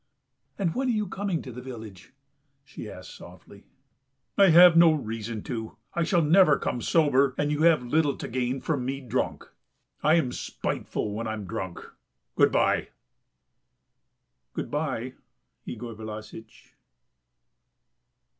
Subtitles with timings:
[0.57, 2.11] "And when are you coming to the village?"
[2.65, 3.65] she asked softly.
[4.35, 8.27] "I have no reason to, I shall never come sober, and you have little to
[8.27, 9.47] gain from me drunk;
[10.01, 11.85] I am spiteful when I am drunk.
[12.35, 12.87] Good bye!"
[14.53, 15.13] "Good bye,
[15.65, 16.73] Yegor Vlassitch."